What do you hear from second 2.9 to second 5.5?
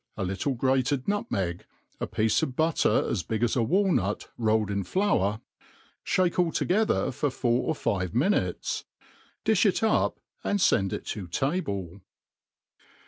^ b;g as a walnut, rolled in flour;